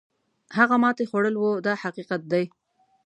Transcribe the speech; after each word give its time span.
هغه 0.57 0.75
ماتې 0.83 1.03
خوړل 1.09 1.35
وو 1.37 1.51
دا 1.65 1.73
حقیقت 1.83 2.21
دی. 2.31 2.45